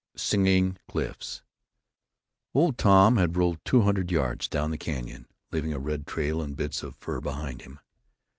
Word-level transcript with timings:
SINGING 0.17 0.77
CLIFFS 0.89 1.43
Old 2.55 2.79
Tom 2.79 3.17
had 3.17 3.37
rolled 3.37 3.59
two 3.63 3.81
hundred 3.81 4.09
yards 4.09 4.47
down 4.47 4.71
the 4.71 4.77
canyon, 4.79 5.27
leaving 5.51 5.73
a 5.73 5.77
red 5.77 6.07
trail 6.07 6.41
and 6.41 6.55
bits 6.57 6.81
of 6.81 6.95
fur 6.95 7.21
behind 7.21 7.61
him. 7.61 7.79